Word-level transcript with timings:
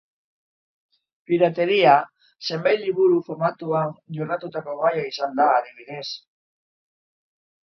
Pirateria, 1.31 1.91
zenbait 2.47 2.81
liburu 2.85 3.19
famatuan 3.27 3.93
jorratutako 4.17 4.77
gaia 4.83 5.05
izan 5.11 5.39
da, 5.43 5.49
adibidez. 5.61 6.05